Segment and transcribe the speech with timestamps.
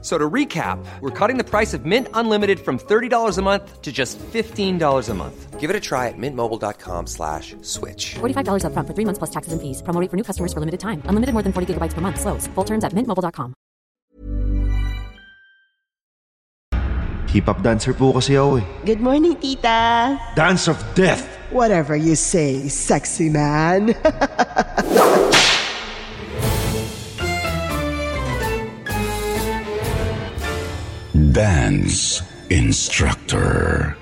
[0.00, 3.90] So to recap, we're cutting the price of Mint Unlimited from $30 a month to
[3.90, 5.58] just $15 a month.
[5.58, 8.14] Give it a try at mintmobile.com slash switch.
[8.22, 9.82] $45 upfront for three months plus taxes and fees.
[9.82, 11.02] Promo rate for new customers for limited time.
[11.10, 12.20] Unlimited more than 40 gigabytes per month.
[12.20, 12.46] Slows.
[12.54, 13.54] Full terms at mintmobile.com.
[17.28, 18.66] Hip-hop dancer po kasi ako eh.
[18.88, 20.16] Good morning, tita.
[20.32, 21.28] Dance of Death!
[21.52, 23.92] Whatever you say, sexy man.
[31.28, 33.92] Dance Instructor.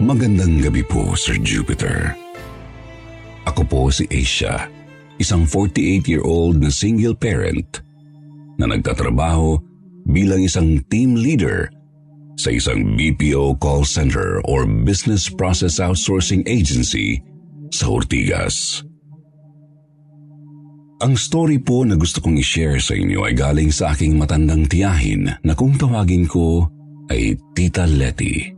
[0.00, 2.16] Magandang gabi po, Sir Jupiter.
[3.44, 4.72] Ako po si Asia,
[5.20, 7.84] isang 48-year-old na single parent
[8.56, 9.60] na nagtatrabaho
[10.08, 11.68] bilang isang team leader
[12.40, 17.20] sa isang BPO call center or business process outsourcing agency
[17.68, 18.80] sa Ortigas.
[20.98, 25.30] Ang story po na gusto kong i-share sa inyo ay galing sa aking matandang tiyahin
[25.30, 26.66] na kung tawagin ko
[27.06, 28.50] ay Tita Letty.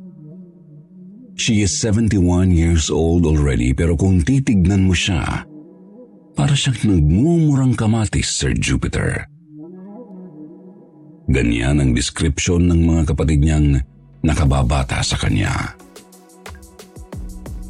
[1.36, 5.44] She is 71 years old already pero kung titignan mo siya,
[6.32, 9.28] para siyang nagmumurang kamatis, Sir Jupiter.
[11.28, 13.84] Ganyan ang description ng mga kapatid niyang
[14.24, 15.76] nakababata sa kanya.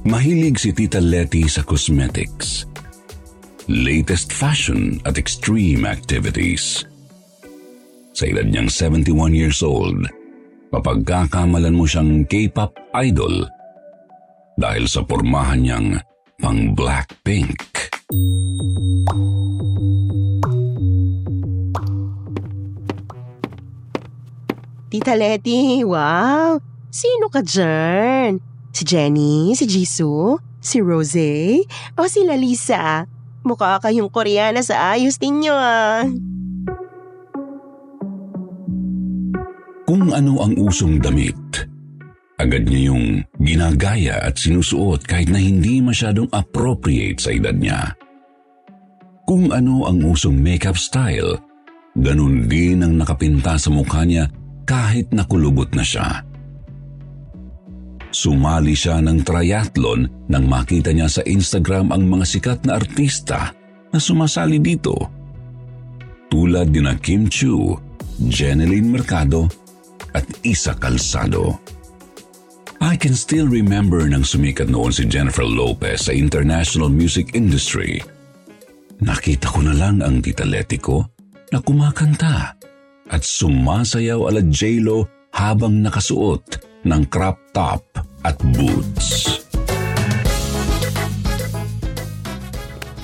[0.06, 2.70] Mahilig si Tita Letty sa cosmetics–
[3.70, 6.82] latest fashion at extreme activities.
[8.10, 10.10] Sa edad niyang 71 years old,
[10.74, 13.46] mapagkakamalan mo siyang K-pop idol
[14.58, 15.88] dahil sa pormahan niyang
[16.42, 17.54] pang Blackpink.
[24.90, 26.58] Tita Letty, wow!
[26.90, 28.42] Sino ka dyan?
[28.74, 29.54] Si Jenny?
[29.54, 30.42] Si Jisoo?
[30.58, 31.62] Si Rose?
[31.94, 33.06] O si Lalisa?
[33.40, 36.04] Mukha kayong koreana sa ayos ninyo ah.
[39.90, 41.66] Kung ano ang usong damit,
[42.38, 47.98] agad niya yung ginagaya at sinusuot kahit na hindi masyadong appropriate sa edad niya.
[49.26, 51.42] Kung ano ang usong makeup style,
[51.98, 54.30] ganun din ang nakapinta sa mukha niya
[54.62, 56.22] kahit nakulubot na siya.
[58.10, 63.54] Sumali siya ng triathlon nang makita niya sa Instagram ang mga sikat na artista
[63.94, 64.94] na sumasali dito.
[66.30, 67.74] Tulad ni na Kim Chu,
[68.18, 69.46] Jeneline Mercado
[70.14, 71.58] at Isa Calzado.
[72.82, 78.02] I can still remember nang sumikat noon si Jennifer Lopez sa international music industry.
[79.04, 80.42] Nakita ko na lang ang tita
[80.82, 81.06] ko
[81.54, 82.58] na kumakanta
[83.10, 87.84] at sumasayaw ala J-Lo habang nakasuot ng crop top
[88.24, 89.44] at boots.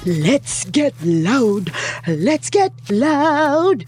[0.06, 1.72] Let's get loud!
[2.06, 3.84] Let's get loud!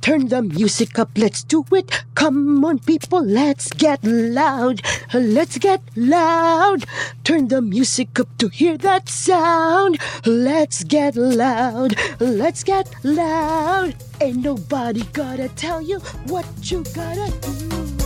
[0.00, 2.04] Turn the music up, let's do it.
[2.14, 4.80] Come on, people, let's get loud.
[5.12, 6.86] Let's get loud.
[7.22, 9.98] Turn the music up to hear that sound.
[10.24, 11.94] Let's get loud.
[12.18, 13.94] Let's get loud.
[14.20, 17.99] Ain't nobody gotta tell you what you gotta do.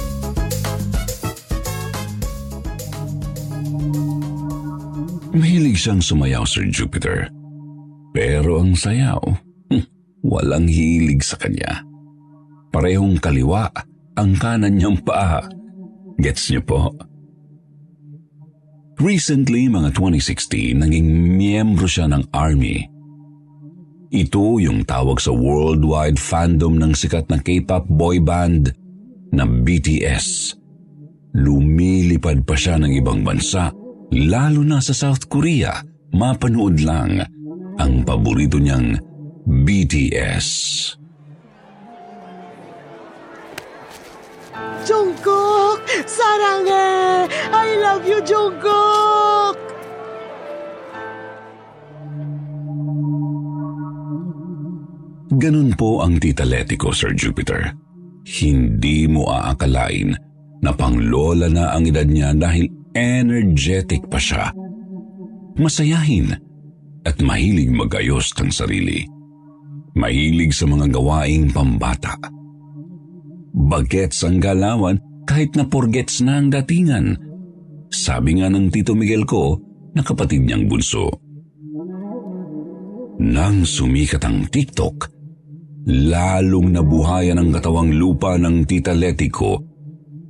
[5.34, 7.26] Mahilig siyang sumayaw, Sir Jupiter.
[8.14, 9.18] Pero ang sayaw,
[9.66, 9.84] hmm,
[10.22, 11.82] walang hilig sa kanya.
[12.70, 13.66] Parehong kaliwa
[14.14, 15.42] ang kanan niyang paa.
[16.22, 16.94] Gets niyo po?
[19.02, 22.86] Recently, mga 2016, naging miyembro siya ng Army.
[24.14, 28.70] Ito yung tawag sa worldwide fandom ng sikat na K-pop boy band
[29.34, 30.54] na BTS.
[31.34, 33.74] Lumilipad pa siya ng ibang bansa
[34.14, 35.82] lalo na sa South Korea,
[36.14, 37.18] mapanood lang
[37.74, 38.94] ang paborito niyang
[39.44, 40.48] BTS.
[44.86, 45.82] Jungkook!
[46.06, 47.26] Sarange!
[47.50, 49.56] I love you, Jungkook!
[55.34, 57.74] Ganun po ang tita Letty ko, Sir Jupiter.
[58.22, 60.14] Hindi mo aakalain
[60.62, 64.54] na panglola na ang edad niya dahil energetic pa siya.
[65.58, 66.34] Masayahin
[67.04, 69.04] at mahilig magayos ng sarili.
[69.94, 72.18] Mahilig sa mga gawaing pambata.
[73.54, 77.14] Bagets ang galawan kahit na porgets na ang datingan.
[77.90, 79.58] Sabi nga ng Tito Miguel ko
[79.94, 81.06] na kapatid niyang bunso.
[83.22, 85.06] Nang sumikat ang TikTok,
[85.86, 89.73] lalong nabuhayan ang katawang lupa ng Tita Letty ko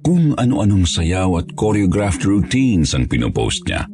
[0.05, 3.89] kung ano-anong sayaw at choreographed routines ang pinopost niya.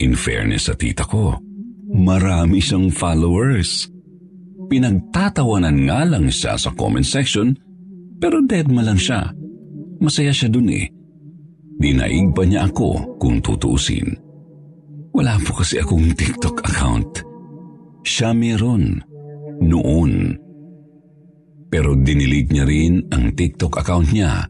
[0.00, 1.36] In fairness sa tita ko,
[1.92, 3.92] marami siyang followers.
[4.72, 7.52] Pinagtatawanan nga lang siya sa comment section,
[8.16, 9.28] pero dead ma lang siya.
[10.00, 10.88] Masaya siya dun eh.
[11.78, 14.16] Dinaig pa niya ako kung tutuusin.
[15.12, 17.22] Wala po kasi akong TikTok account.
[18.06, 19.02] Siya meron.
[19.58, 20.38] Noon.
[21.68, 24.48] Pero dinilit niya rin ang TikTok account niya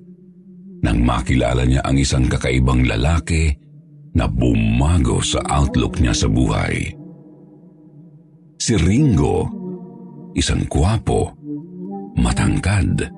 [0.79, 3.51] nang makilala niya ang isang kakaibang lalaki
[4.15, 6.95] na bumago sa outlook niya sa buhay.
[8.59, 9.47] Si Ringo,
[10.39, 11.35] isang kwapo,
[12.15, 13.11] matangkad,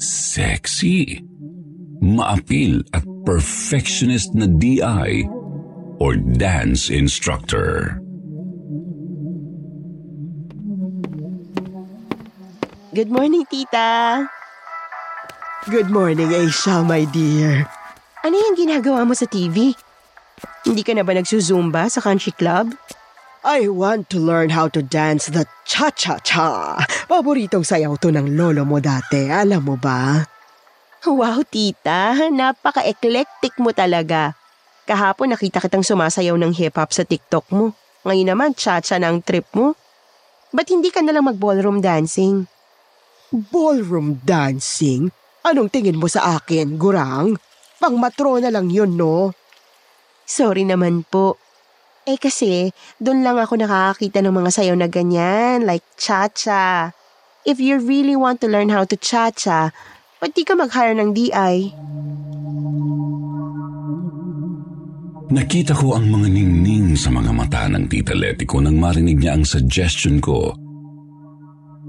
[0.00, 1.20] sexy,
[2.00, 5.28] maapil at perfectionist na DI
[6.00, 7.99] or dance instructor.
[12.90, 14.26] Good morning, tita.
[15.70, 17.62] Good morning, Aisha, my dear.
[18.26, 19.78] Ano yung ginagawa mo sa TV?
[20.66, 22.74] Hindi ka na ba nagsusumba sa country club?
[23.46, 26.82] I want to learn how to dance the cha-cha-cha.
[27.06, 30.26] Paboritong sayaw to ng lolo mo dati, alam mo ba?
[31.06, 32.18] Wow, tita.
[32.26, 34.34] Napaka-eclectic mo talaga.
[34.90, 37.70] Kahapon nakita kitang sumasayaw ng hip-hop sa TikTok mo.
[38.02, 39.78] Ngayon naman, cha-cha na ang trip mo.
[40.50, 42.50] Ba't hindi ka nalang mag-ballroom dancing?
[43.30, 45.14] Ballroom dancing?
[45.46, 47.38] Anong tingin mo sa akin, gurang?
[47.78, 49.30] Pang matrona lang yun, no?
[50.26, 51.38] Sorry naman po.
[52.10, 56.90] Eh kasi, doon lang ako nakakakita ng mga sayaw na ganyan, like cha-cha.
[57.46, 59.70] If you really want to learn how to cha-cha,
[60.18, 61.54] ba't di ka mag-hire ng DI?
[65.30, 69.38] Nakita ko ang mga ningning sa mga mata ng tita Letty ko nang marinig niya
[69.38, 70.50] ang suggestion ko.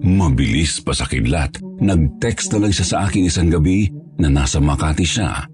[0.01, 3.85] Mabilis pa sa kidlat, nag-text na lang siya sa akin isang gabi
[4.17, 5.45] na nasa Makati siya.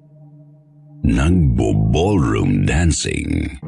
[1.03, 3.59] Nagbo-ballroom dancing.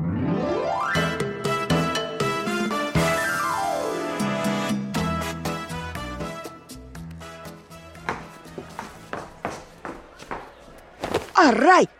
[11.36, 11.92] Aray!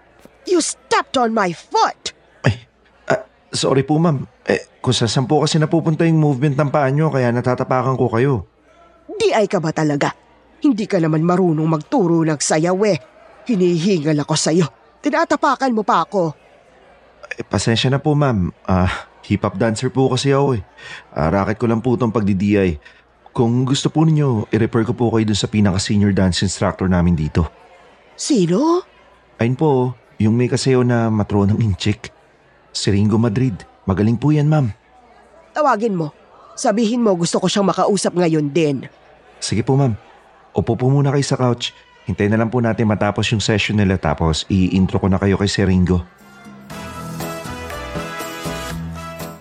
[0.48, 2.16] You stepped on my foot!
[2.48, 2.64] Ay,
[3.12, 4.24] ah, sorry po ma'am.
[4.48, 8.49] Eh, kung saan po kasi napupunta yung movement ng paa nyo kaya natatapakan ko kayo.
[9.20, 10.16] DI ka ba talaga?
[10.64, 12.98] Hindi ka naman marunong magturo ng sayaw eh.
[13.48, 14.68] Hinihingal ako sa'yo.
[15.04, 16.36] Tinatapakan mo pa ako.
[17.36, 18.52] Eh, pasensya na po ma'am.
[18.64, 20.64] Ah, hip-hop dancer po kasi ako eh.
[21.12, 22.80] Ah, racket ko lang po itong pagdi-DI.
[23.32, 27.48] Kung gusto po ninyo, i-refer ko po kayo dun sa pinaka-senior dance instructor namin dito.
[28.20, 28.84] Sino?
[29.40, 32.12] Ayun po, yung may kasayaw na matronang inchik.
[32.76, 33.56] Si Ringo Madrid.
[33.88, 34.68] Magaling po yan ma'am.
[35.56, 36.12] Tawagin mo.
[36.60, 38.84] Sabihin mo gusto ko siyang makausap ngayon din.
[39.40, 39.96] Sige po ma'am.
[40.54, 41.72] Upo po muna kayo sa couch.
[42.06, 45.50] Hintayin na lang po natin matapos yung session nila tapos i-intro ko na kayo kay
[45.50, 46.02] si Ringo.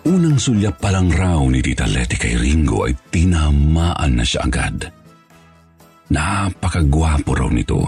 [0.09, 4.89] Unang sulyap pa lang raw ni Tita Letty kay Ringo ay tinamaan na siya agad.
[6.09, 7.85] Napakagwapo raw nito.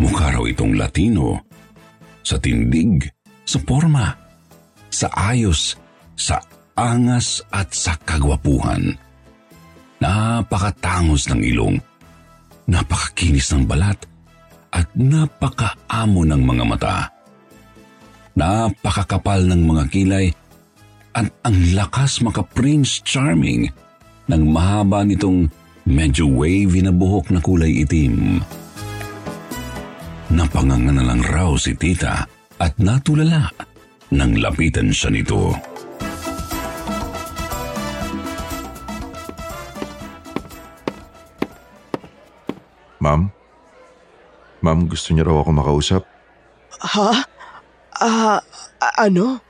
[0.00, 1.44] Mukha raw itong Latino.
[2.24, 3.12] Sa tindig,
[3.44, 4.08] sa forma,
[4.88, 5.76] sa ayos,
[6.16, 6.40] sa
[6.76, 8.96] angas at sa kagwapuhan.
[10.00, 11.76] Napakatangos ng ilong,
[12.66, 14.00] napakakinis ng balat,
[14.72, 16.98] at napakaamo ng mga mata.
[18.32, 20.26] Napakakapal ng mga kilay
[21.12, 23.68] at ang lakas maka-Prince Charming
[24.30, 25.50] ng mahaba nitong
[25.90, 28.38] medyo wavy na buhok na kulay itim.
[30.30, 32.22] Napanganga na lang raw si tita
[32.62, 33.50] at natulala
[34.14, 35.50] nang lapitan siya nito.
[43.00, 43.32] Ma'am?
[44.60, 46.02] Ma'am, gusto niyo raw ako makausap?
[46.84, 47.24] Ha?
[47.96, 48.40] Ah,
[48.80, 49.40] a- ano?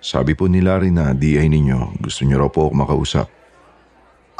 [0.00, 3.26] Sabi po ni Larry na DI ninyo, gusto niyo raw po ako makausap.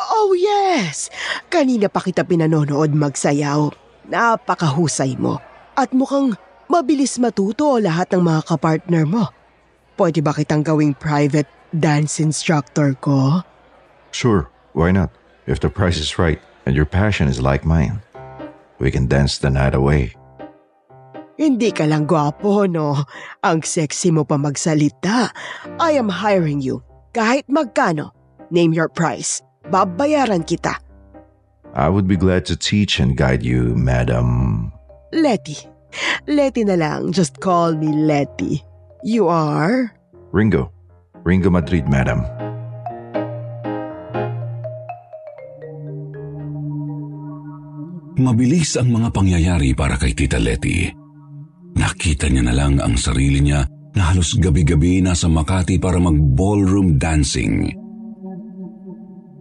[0.01, 1.13] Oh yes!
[1.53, 3.73] Kanina pa kita pinanonood magsayaw.
[4.09, 5.41] Napakahusay mo.
[5.77, 6.37] At mukhang
[6.69, 9.29] mabilis matuto lahat ng mga kapartner mo.
[9.97, 13.45] Pwede ba kitang gawing private dance instructor ko?
[14.13, 15.13] Sure, why not?
[15.45, 18.01] If the price is right and your passion is like mine,
[18.81, 20.17] we can dance the night away.
[21.41, 23.01] Hindi ka lang gwapo, no?
[23.41, 25.33] Ang sexy mo pa magsalita.
[25.81, 26.85] I am hiring you.
[27.17, 28.13] Kahit magkano.
[28.53, 29.41] Name your price.
[29.73, 30.77] Babayaran kita.
[31.73, 34.69] I would be glad to teach and guide you, Madam.
[35.17, 35.57] Letty.
[36.29, 37.17] Letty na lang.
[37.17, 38.61] Just call me Letty.
[39.01, 39.95] You are?
[40.37, 40.69] Ringo.
[41.25, 42.27] Ringo Madrid, Madam.
[48.21, 50.93] Mabilis ang mga pangyayari para kay Tita Letty.
[51.77, 53.65] Nakita niya na lang ang sarili niya
[53.97, 57.67] na halos gabi-gabi nasa Makati para mag-ballroom dancing.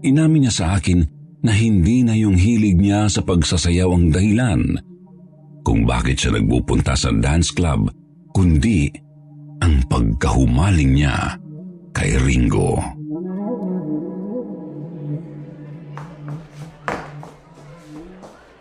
[0.01, 1.03] Inamin niya sa akin
[1.43, 4.61] na hindi na yung hilig niya sa pagsasayaw ang dahilan
[5.69, 7.93] kung bakit siya nagpupunta sa dance club,
[8.33, 8.89] kundi
[9.61, 11.37] ang pagkahumaling niya
[11.93, 12.98] kay Ringo.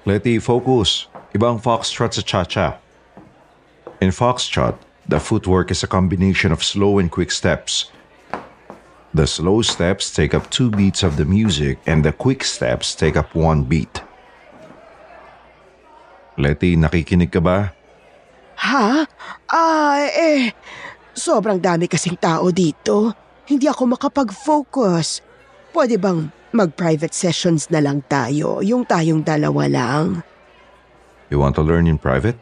[0.09, 1.05] Letty, focus.
[1.37, 2.81] Ibang foxtrot sa cha-cha.
[4.01, 7.93] In foxtrot, the footwork is a combination of slow and quick steps.
[9.13, 13.21] The slow steps take up two beats of the music and the quick steps take
[13.21, 14.01] up one beat.
[16.41, 17.77] Letty, nakikinig ka ba?
[18.65, 19.05] Ha?
[19.53, 20.57] Ah, eh,
[21.13, 23.13] sobrang dami kasing tao dito.
[23.45, 25.21] Hindi ako makapag-focus.
[25.77, 30.25] Pwede bang mag-private sessions na lang tayo, yung tayong dalawa lang?
[31.29, 32.37] You want to learn in private?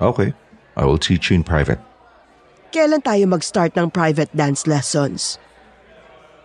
[0.00, 0.32] Okay,
[0.76, 1.78] I will teach you in private.
[2.74, 5.38] Kailan tayo mag-start ng private dance lessons?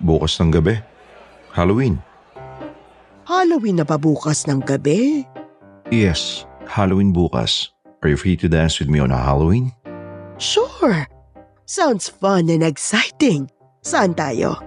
[0.04, 0.78] Bukas ng gabi.
[1.56, 1.98] Halloween.
[3.26, 5.26] Halloween na ba bukas ng gabi?
[5.90, 7.74] Yes, Halloween bukas.
[8.06, 9.74] Are you free to dance with me on a Halloween?
[10.38, 11.04] Sure.
[11.66, 13.50] Sounds fun and exciting.
[13.84, 14.58] Saan tayo?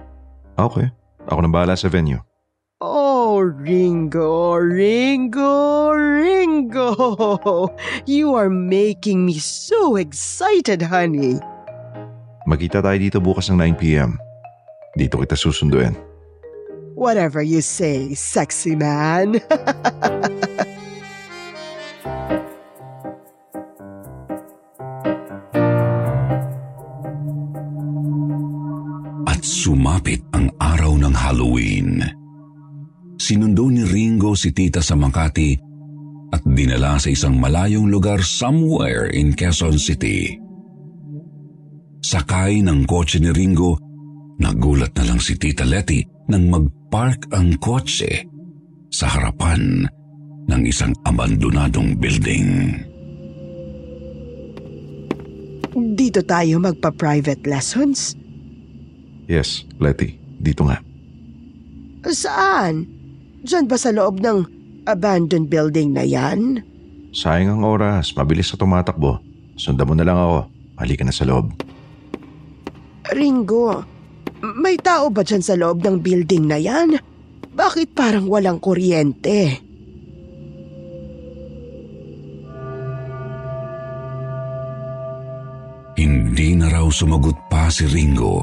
[0.59, 0.91] Okay,
[1.27, 2.19] ako na bahala sa venue.
[2.83, 6.91] Oh, Ringo, Ringo, Ringo.
[8.05, 11.39] You are making me so excited, honey.
[12.43, 14.19] Magkita tayo dito bukas ng 9pm.
[14.99, 15.95] Dito kita susunduin.
[16.93, 19.39] Whatever you say, sexy man.
[29.25, 30.52] At sumapit ang
[31.23, 32.03] Halloween.
[33.15, 35.55] Sinundo ni Ringo si tita sa Makati
[36.35, 40.35] at dinala sa isang malayong lugar somewhere in Quezon City.
[42.03, 43.79] Sakay ng kotse ni Ringo,
[44.43, 48.27] nagulat na lang si tita Letty nang mag-park ang kotse
[48.91, 49.87] sa harapan
[50.51, 52.75] ng isang abandonadong building.
[55.95, 58.19] Dito tayo magpa-private lessons?
[59.31, 60.19] Yes, Letty.
[60.43, 60.92] Dito nga.
[62.11, 62.83] Saan?
[63.43, 64.43] Diyan ba sa loob ng
[64.83, 66.59] abandoned building na yan?
[67.15, 68.11] Sayang ang oras.
[68.15, 69.23] Mabilis sa tumatakbo.
[69.55, 70.39] Sundan mo na lang ako.
[70.83, 71.55] Halika na sa loob.
[73.13, 73.83] Ringo,
[74.59, 76.99] may tao ba dyan sa loob ng building na yan?
[77.53, 79.61] Bakit parang walang kuryente?
[85.93, 88.41] Hindi na raw sumagot pa si Ringo.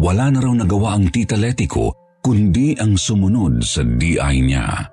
[0.00, 4.86] Wala na raw nagawa ang tita Letty ko kundi ang sumunod sa DI niya.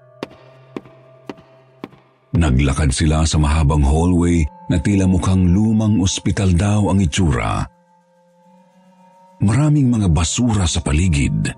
[2.34, 7.66] Naglakad sila sa mahabang hallway na tila mukhang lumang ospital daw ang itsura.
[9.40, 11.54] Maraming mga basura sa paligid.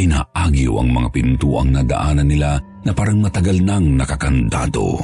[0.00, 4.98] Inaagyo ang mga pintuang nadaanan nila na parang matagal nang nakakandado.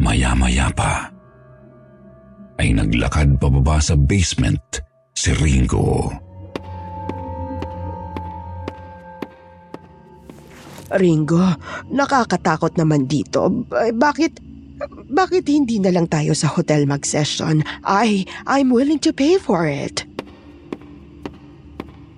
[0.00, 1.12] Maya-maya pa
[2.60, 4.80] ay naglakad pababa sa basement
[5.12, 6.08] si Ringo.
[6.08, 6.29] Ringo,
[11.90, 13.66] nakakatakot naman dito.
[13.70, 14.32] Bakit,
[15.10, 17.62] bakit hindi na lang tayo sa hotel mag-session?
[17.86, 20.02] I, I'm willing to pay for it.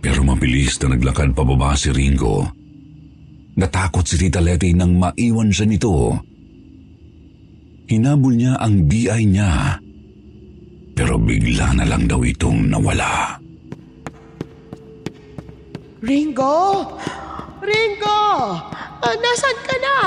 [0.03, 2.43] Pero mabilis na naglakad pababa si Ringo.
[3.55, 6.19] Natakot si Tita Letty nang maiwan siya nito.
[7.87, 9.79] Hinabol niya ang DI niya.
[10.97, 13.37] Pero bigla na lang daw itong nawala.
[16.03, 16.99] Ringo!
[16.99, 17.22] Ringo!
[19.03, 19.99] Ah, nasan ka na?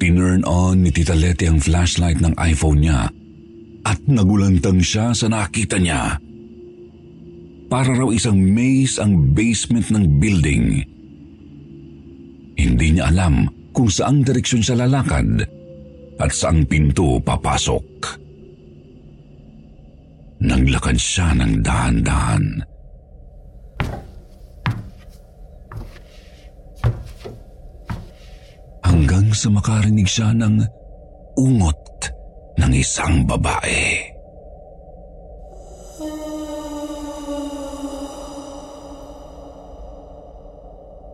[0.00, 3.12] Tinurn on ni Tita Letty ang flashlight ng iPhone niya
[3.84, 6.16] at nagulantang siya sa nakita niya.
[7.68, 10.64] Para raw isang maze ang basement ng building.
[12.56, 13.44] Hindi niya alam
[13.76, 15.44] kung saang direksyon siya lalakad
[16.16, 17.88] at saang pinto papasok.
[20.40, 22.69] Naglakad siya ng dahan-dahan.
[29.30, 30.58] Hanggang sa makarinig siya ng
[31.38, 32.10] ungot
[32.58, 34.10] ng isang babae.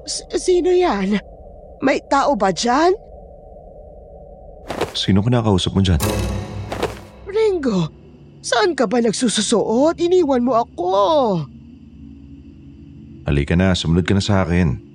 [0.09, 1.21] S- sino yan?
[1.85, 2.97] May tao ba dyan?
[4.97, 6.01] Sino kinakausap mo dyan?
[7.29, 7.93] Ringo,
[8.41, 10.01] saan ka ba nagsususuot?
[10.01, 10.89] Iniwan mo ako.
[13.29, 14.86] Halika na, sumunod ka na sa akin.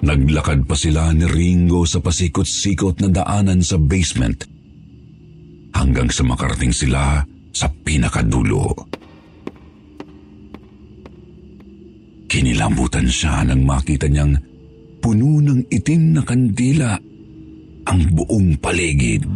[0.00, 4.48] Naglakad pa sila ni Ringo sa pasikot-sikot na daanan sa basement
[5.76, 7.20] hanggang sa makarating sila
[7.52, 8.72] sa pinakadulo.
[12.30, 14.40] Kinilambutan siya nang makita niyang
[15.04, 16.96] puno ng itim na kandila
[17.84, 19.26] ang buong paligid.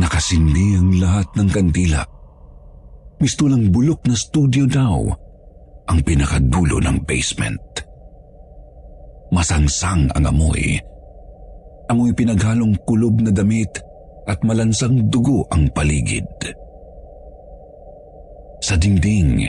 [0.00, 2.00] Nakasindi ang lahat ng kandila.
[3.20, 5.12] Mistulang bulok na studio daw
[5.92, 7.60] ang pinakadulo ng basement.
[9.28, 10.80] Masangsang ang amoy.
[11.92, 13.76] Amoy pinaghalong kulob na damit
[14.24, 16.24] at malansang dugo ang paligid.
[18.64, 19.44] Sa dingding,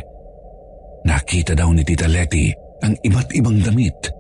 [1.08, 2.52] nakita daw ni Tita Letty
[2.84, 4.12] ang iba't ibang damit.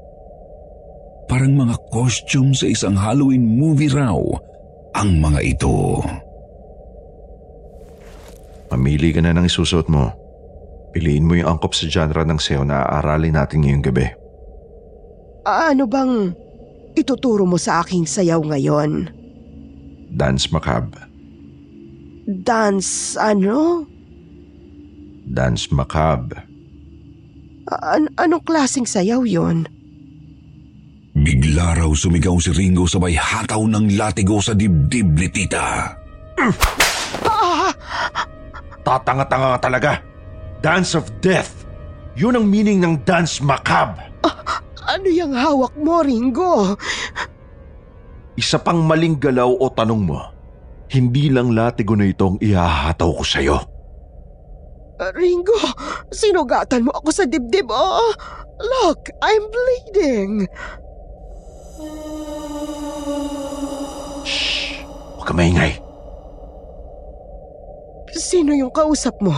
[1.27, 4.15] Parang mga costume sa isang Halloween movie raw
[4.95, 5.99] ang mga ito.
[8.71, 10.22] Mamili ka na ng isusot mo.
[10.93, 14.07] Piliin mo yung angkop sa genre ng sayo na aaralin natin ngayong gabi.
[15.43, 16.31] Ano bang
[16.93, 19.09] ituturo mo sa aking sayaw ngayon?
[20.13, 21.01] Dance macabre.
[22.29, 23.89] Dance ano?
[25.25, 26.45] Dance macabre.
[27.73, 29.65] An- anong klaseng sayaw yon?
[31.17, 35.89] Bigla raw sumigaw si Ringo sabay hataw ng latigo sa dibdib ni Tita.
[38.83, 40.12] Tatanga-tanga ka talaga.
[40.63, 41.67] Dance of Death.
[42.15, 43.99] Yun ang meaning ng dance macabre.
[44.87, 46.79] Ano yung hawak mo, Ringo?
[48.39, 50.23] Isa pang maling galaw o tanong mo.
[50.87, 53.57] Hindi lang latigo na itong ihahataw ko sa'yo.
[55.03, 55.57] Uh, Ringo,
[56.15, 58.13] sinugatan mo ako sa dibdib, oh.
[58.61, 60.47] Look, I'm bleeding.
[65.19, 65.75] Huwag ka maingay.
[68.13, 69.33] Sino yung kausap mo?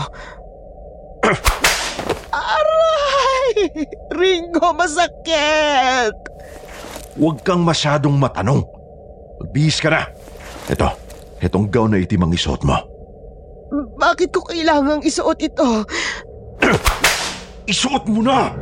[2.56, 3.86] Aray!
[4.14, 6.14] Ringo, masakit!
[7.16, 8.62] Huwag kang masyadong matanong.
[9.40, 10.02] Magbihis ka na.
[10.68, 10.88] Ito,
[11.40, 12.76] itong gown na itim ang isuot mo.
[13.96, 15.82] Bakit ko kailangang isuot ito?
[17.72, 18.54] Isuot mo na!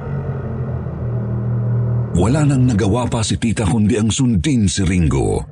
[2.14, 5.42] Wala nang nagawa pa si tita kundi ang sundin si Ringo.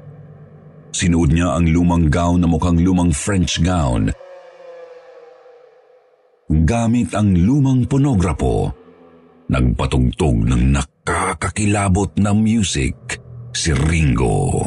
[0.94, 4.14] Sinuod niya ang lumang gown na mukhang lumang French gown.
[6.52, 8.68] Gamit ang lumang ponograpo,
[9.48, 13.16] nagpatugtog ng nakakakilabot na music
[13.56, 14.60] si Ringo.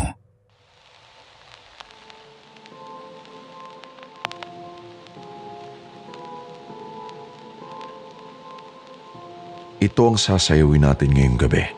[9.77, 11.69] Ito ang sasayawin natin ngayong gabi.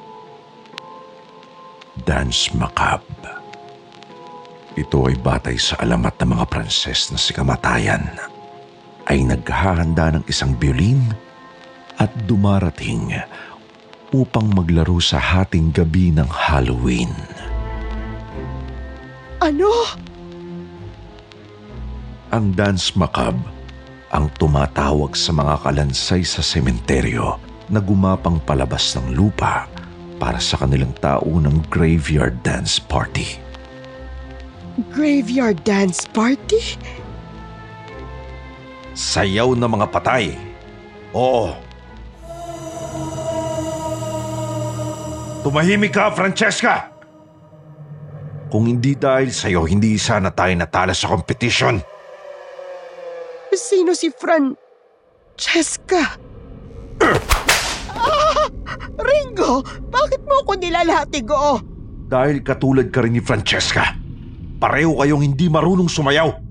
[2.07, 3.35] Dance Macabre.
[4.79, 8.36] Ito ay batay sa alamat ng mga Pranses na si Kamatayan
[9.07, 10.99] ay naghahanda ng isang violin
[11.97, 13.15] at dumarating
[14.11, 17.11] upang maglaro sa hating gabi ng Halloween.
[19.43, 19.71] Ano?
[22.31, 23.57] Ang Dance Macabre
[24.07, 27.35] ang tumatawag sa mga kalansay sa sementeryo
[27.67, 29.67] na gumapang palabas ng lupa
[30.15, 33.35] para sa kanilang taunang graveyard dance party.
[34.95, 36.79] Graveyard dance party?
[38.97, 40.33] Sayaw ng mga patay.
[41.13, 41.53] Oo.
[45.45, 46.89] Tumahimik ka, Francesca!
[48.49, 51.77] Kung hindi dahil sa'yo, hindi sana tayo natala sa competition.
[53.53, 56.17] Sino si Francesca?
[58.01, 58.49] ah!
[58.97, 59.61] Ringo,
[59.93, 61.61] bakit mo ako nilalatigo?
[62.09, 63.93] Dahil katulad ka rin ni Francesca.
[64.57, 66.46] Pareho kayong hindi marunong sumayaw.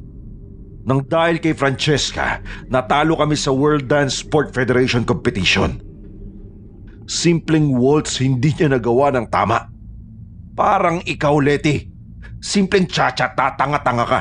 [0.86, 2.38] Nang dahil kay Francesca,
[2.70, 5.82] natalo kami sa World Dance Sport Federation competition.
[7.10, 9.66] Simpleng waltz hindi niya nagawa ng tama.
[10.54, 11.90] Parang ikaw, Letty.
[12.38, 14.20] Simpleng tsa-tsa tatanga-tanga ka.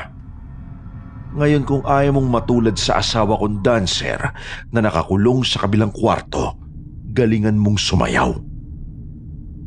[1.38, 4.18] Ngayon kung ayaw mong matulad sa asawa kong dancer
[4.74, 6.58] na nakakulong sa kabilang kwarto,
[7.14, 8.34] galingan mong sumayaw.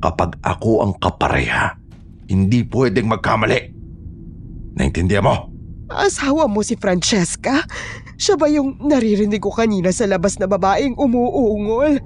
[0.04, 1.80] Kapag ako ang kapareha,
[2.28, 3.60] hindi pwedeng magkamali.
[4.76, 5.59] Naintindihan mo?
[5.90, 7.66] Asawa mo si Francesca?
[8.14, 11.98] Siya ba yung naririnig ko kanina sa labas na babaeng umuungol?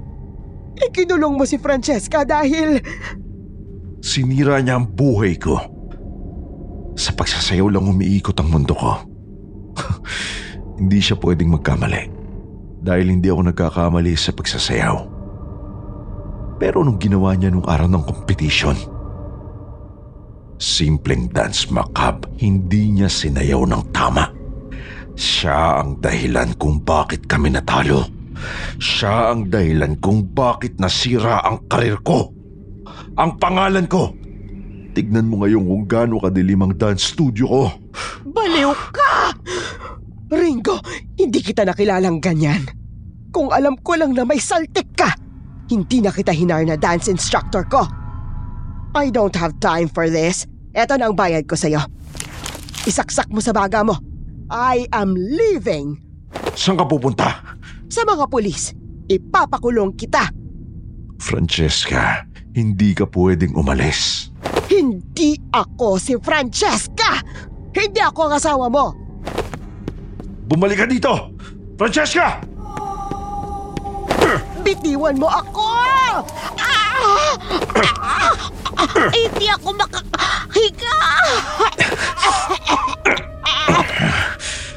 [0.80, 2.80] Ikinulong mo si Francesca dahil...
[4.00, 5.60] Sinira niya ang buhay ko.
[6.96, 8.92] Sa pagsasayaw lang umiikot ang mundo ko.
[10.80, 12.12] hindi siya pwedeng magkamali.
[12.84, 14.98] Dahil hindi ako nagkakamali sa pagsasayaw.
[16.60, 18.76] Pero nung ginawa niya nung araw ng competition,
[20.64, 24.32] simpleng dance macabre, hindi niya sinayaw ng tama.
[25.20, 28.08] Siya ang dahilan kung bakit kami natalo.
[28.80, 32.32] Siya ang dahilan kung bakit nasira ang karir ko.
[33.20, 34.16] Ang pangalan ko.
[34.96, 37.66] Tignan mo ngayon kung gaano kadilim ang dance studio ko.
[38.32, 39.36] Baliw ka!
[40.34, 40.80] Ringo,
[41.20, 42.64] hindi kita nakilalang ganyan.
[43.30, 45.14] Kung alam ko lang na may saltik ka,
[45.70, 47.86] hindi na kita hinar na dance instructor ko.
[48.94, 50.46] I don't have time for this.
[50.74, 51.86] Eto na ang bayad ko sa'yo.
[52.90, 53.94] Isaksak mo sa baga mo.
[54.50, 56.02] I am leaving.
[56.58, 57.58] Saan ka pupunta?
[57.88, 58.74] Sa mga pulis,
[59.06, 60.34] ipapakulong kita.
[61.22, 62.26] Francesca,
[62.58, 64.34] hindi ka pwedeng umalis.
[64.66, 67.22] Hindi ako si Francesca!
[67.74, 68.86] Hindi ako ang asawa mo!
[70.50, 71.14] Bumalik ka dito!
[71.78, 72.42] Francesca!
[74.66, 75.66] Bitiwan mo ako!
[76.58, 77.36] Ah!
[78.02, 78.53] Ah!
[79.14, 80.98] Hindi ako makahiga!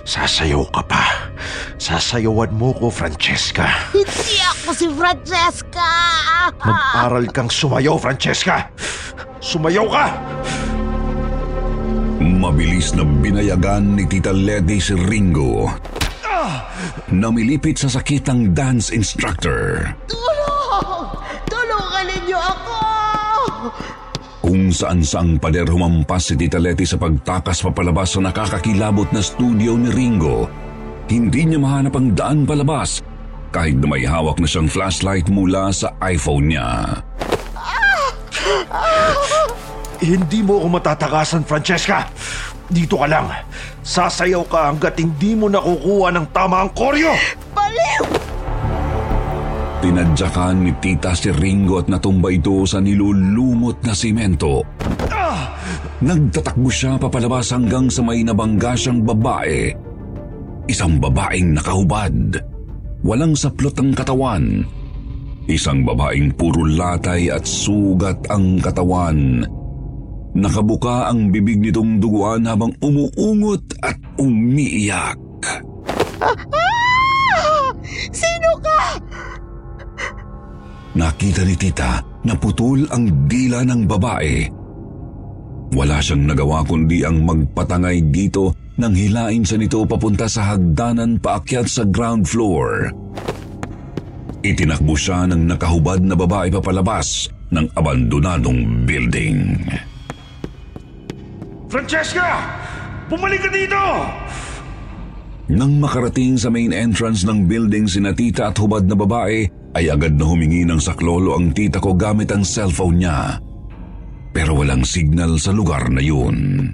[0.07, 1.05] Sasayaw ka pa.
[1.77, 3.69] Sasayawan mo ko, Francesca.
[3.93, 5.91] Hindi ako si Francesca!
[6.63, 8.71] Mag-aral kang sumayaw, Francesca.
[9.43, 10.07] Sumayaw ka!
[12.17, 15.69] Mabilis na binayagan ni Tita Letty si Ringo.
[17.13, 19.95] Namilipit sa sakit ang dance instructor.
[20.09, 20.36] Tulong!
[24.67, 29.95] Kung saan-saang pader humampas si Tita Letty sa pagtakas papalabas sa nakakakilabot na studio ni
[29.95, 30.51] Ringo.
[31.07, 32.99] Hindi niya mahanap ang daan palabas
[33.55, 36.99] kahit na may hawak na siyang flashlight mula sa iPhone niya.
[40.03, 42.11] Hindi mo ako matatakasan, Francesca.
[42.67, 43.31] Dito ka lang.
[43.87, 47.15] Sasayaw ka hanggat hindi mo nakukuha ng tama ang koryo.
[47.55, 47.66] Baliw!
[49.77, 54.65] Tinadyakan ni Tita si Ringo at natumba ito sa nilulumot na simento.
[55.97, 59.73] Nagtatakbo siya papalabas hanggang sa may nabangga siyang babae.
[60.69, 62.37] Isang babaeng nakahubad.
[63.05, 64.65] Walang saplot ang katawan.
[65.47, 69.47] Isang babaeng puro latay at sugat ang katawan.
[70.37, 75.17] Nakabuka ang bibig nitong duguan habang umuungot at umiiyak.
[78.13, 78.81] Sino ka?
[80.97, 84.49] Nakita ni tita na putol ang dila ng babae.
[85.77, 91.69] Wala siyang nagawa kundi ang magpatangay dito nang hilain siya nito papunta sa hagdanan paakyat
[91.69, 92.89] sa ground floor.
[94.41, 99.69] Itinakbo siya ng nakahubad na babae papalabas ng abandonadong building.
[101.69, 102.41] Francesca!
[103.13, 103.83] Bumalik ka dito!
[105.47, 110.17] Nang makarating sa main entrance ng building si tita at hubad na babae, ay agad
[110.17, 113.37] na humingi ng saklolo ang tita ko gamit ang cellphone niya.
[114.33, 116.73] Pero walang signal sa lugar na yun.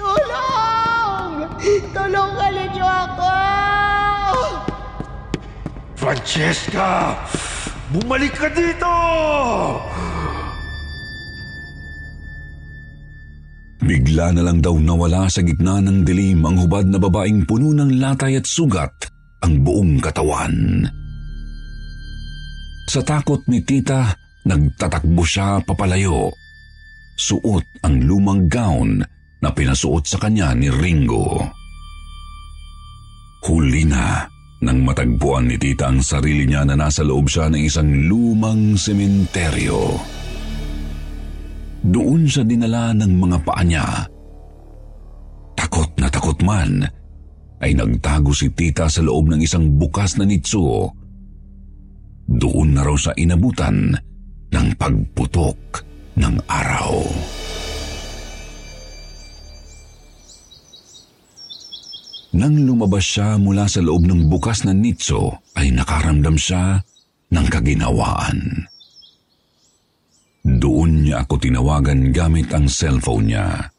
[0.00, 1.44] Tulong!
[1.92, 3.32] Tulungan ninyo ako!
[6.00, 7.20] Francesca!
[7.92, 8.92] Bumalik ka dito!
[13.84, 18.00] Bigla na lang daw nawala sa gitna ng dilim ang hubad na babaeng puno ng
[18.00, 18.92] latay at sugat
[19.44, 20.84] ang buong katawan.
[22.90, 24.10] Sa takot ni tita,
[24.50, 26.34] nagtatakbo siya papalayo.
[27.14, 28.98] Suot ang lumang gown
[29.38, 31.38] na pinasuot sa kanya ni Ringo.
[33.46, 34.26] Huli na
[34.66, 39.94] nang matagpuan ni tita ang sarili niya na nasa loob siya ng isang lumang sementeryo.
[41.86, 43.86] Doon siya dinala ng mga paa niya.
[45.54, 46.82] Takot na takot man,
[47.62, 50.90] ay nagtago si tita sa loob ng isang bukas na nitso.
[52.30, 53.90] Doon na raw sa inabutan
[54.54, 55.82] ng pagputok
[56.14, 56.94] ng araw.
[62.30, 66.78] Nang lumabas siya mula sa loob ng bukas na nitso, ay nakaramdam siya
[67.34, 68.70] ng kaginawaan.
[70.46, 73.74] Doon niya ako tinawagan gamit ang cellphone niya.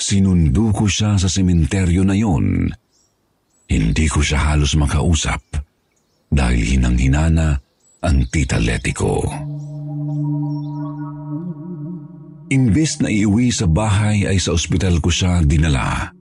[0.00, 2.72] Sinundo ko siya sa sementeryo na yon.
[3.68, 5.63] Hindi ko siya halos makausap
[6.34, 7.54] dahil hinang-hinana
[8.02, 9.22] ang tita Letty ko.
[12.50, 16.12] Imbes na iuwi sa bahay ay sa ospital ko siya dinala.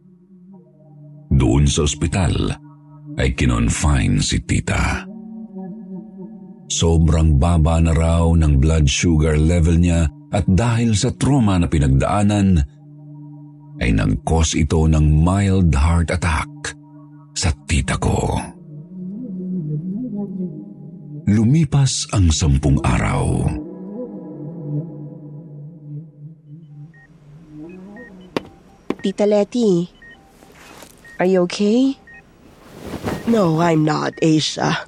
[1.33, 2.53] Doon sa ospital
[3.19, 5.03] ay kinonfine si tita.
[6.71, 12.57] Sobrang baba na raw ng blood sugar level niya at dahil sa trauma na pinagdaanan,
[13.77, 16.49] ay nag-cause ito ng mild heart attack
[17.37, 18.41] sa tita ko.
[21.23, 23.47] Lumipas ang sampung araw.
[28.99, 29.87] Tita Letty,
[31.23, 31.95] Are you okay?
[33.31, 34.83] No, I'm not, Asia.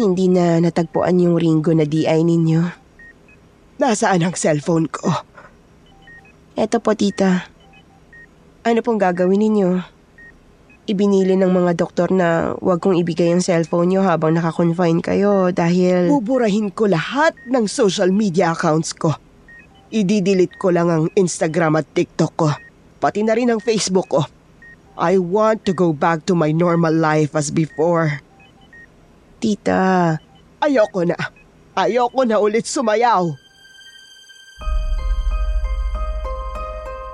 [0.00, 2.64] Hindi na natagpuan yung Ringo na DI ninyo.
[3.76, 5.12] Nasaan ang cellphone ko?
[6.56, 7.52] Eto po, tita.
[8.64, 9.95] Ano pong gagawin ninyo?
[10.86, 16.06] Ibinili ng mga doktor na huwag kong ibigay ang cellphone nyo habang nakakonfine kayo dahil...
[16.06, 19.10] Buburahin ko lahat ng social media accounts ko.
[19.90, 22.54] Ididelete ko lang ang Instagram at TikTok ko.
[23.02, 24.22] Pati na rin ang Facebook ko.
[24.94, 28.22] I want to go back to my normal life as before.
[29.42, 30.16] Tita,
[30.62, 31.18] Ayoko na.
[31.76, 33.45] Ayoko na ulit sumayaw.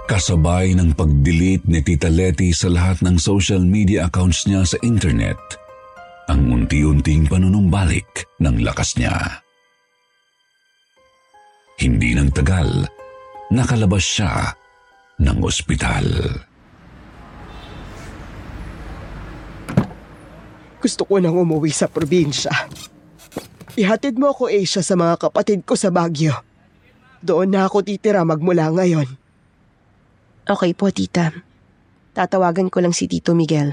[0.02, 5.38] Kasabay ng pag-delete ni Tita Letty sa lahat ng social media accounts niya sa internet,
[6.26, 9.14] ang unti-unting panunumbalik ng lakas niya.
[11.78, 12.82] Hindi nang tagal,
[13.54, 14.50] nakalabas siya
[15.22, 16.06] ng ospital.
[20.82, 22.50] Gusto ko nang umuwi sa probinsya.
[23.78, 26.34] Ihatid mo ako, Asia, sa mga kapatid ko sa Baguio.
[27.22, 29.21] Doon na ako titira magmula ngayon.
[30.46, 31.32] Okay po, tita.
[32.12, 33.72] Tatawagan ko lang si Tito Miguel.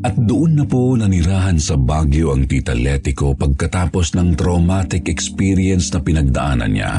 [0.00, 5.92] At doon na po nanirahan sa Baguio ang tita Letty ko pagkatapos ng traumatic experience
[5.92, 6.94] na pinagdaanan niya.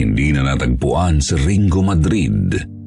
[0.00, 2.79] Hindi na natagpuan si Ringo Madrid.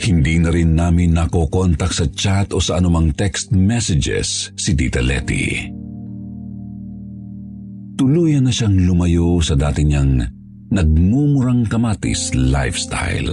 [0.00, 5.70] Hindi na rin namin nakokontak sa chat o sa anumang text messages si Tita Letty.
[7.94, 10.18] Tuluyan na siyang lumayo sa dati niyang
[10.74, 13.30] nagmumurang kamatis lifestyle.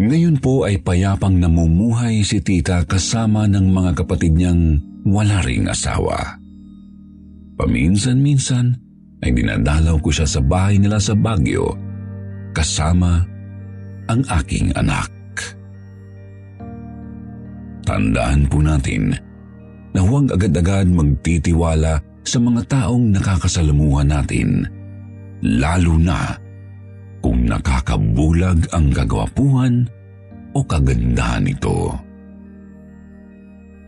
[0.00, 6.38] Ngayon po ay payapang namumuhay si tita kasama ng mga kapatid niyang wala ring asawa.
[7.58, 8.80] Paminsan-minsan
[9.20, 11.76] ay dinadalaw ko siya sa bahay nila sa Baguio
[12.56, 13.28] kasama
[14.10, 15.06] ang aking anak.
[17.86, 19.14] Tandaan po natin
[19.94, 24.66] na huwag agad-agad magtitiwala sa mga taong nakakasalamuhan natin,
[25.42, 26.36] lalo na
[27.22, 29.86] kung nakakabulag ang kagwapuhan
[30.54, 31.94] o kagandahan nito.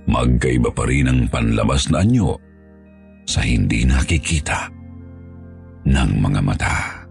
[0.07, 2.35] Magkaiba pa rin ang panlabas na anyo
[3.23, 4.67] sa hindi nakikita
[5.87, 7.02] ng mga mata.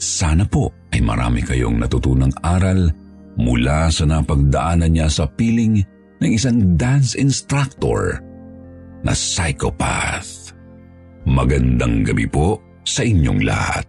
[0.00, 2.88] Sana po ay marami kayong natutunang aral
[3.36, 5.84] mula sa napagdaanan niya sa piling
[6.24, 8.16] ng isang dance instructor
[9.04, 10.56] na psychopath.
[11.28, 13.88] Magandang gabi po sa inyong lahat.